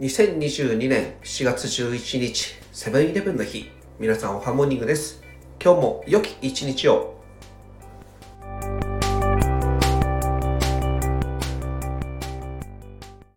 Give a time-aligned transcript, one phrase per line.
[0.00, 3.70] 2022年7月11日セブンイレブンの日。
[3.98, 5.22] 皆さんおはモーニングです。
[5.62, 7.19] 今日も良き一日を。